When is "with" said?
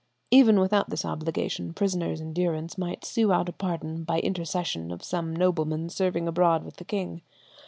6.63-6.77